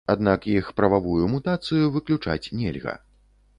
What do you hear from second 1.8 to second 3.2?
выключаць нельга.